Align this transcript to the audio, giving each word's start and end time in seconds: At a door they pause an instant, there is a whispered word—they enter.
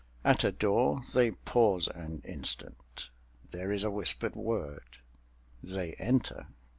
At 0.23 0.43
a 0.43 0.51
door 0.51 1.03
they 1.13 1.29
pause 1.29 1.87
an 1.87 2.23
instant, 2.25 3.09
there 3.51 3.71
is 3.71 3.83
a 3.83 3.91
whispered 3.91 4.35
word—they 4.35 5.93
enter. 5.99 6.47